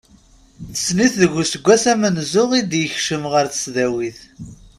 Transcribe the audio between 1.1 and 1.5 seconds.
deg